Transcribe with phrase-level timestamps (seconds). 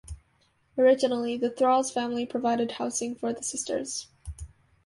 [0.79, 4.07] Originally, the Thralls family provided housing for the sisters.